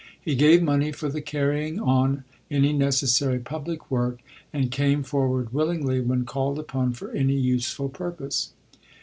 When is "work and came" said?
3.91-5.03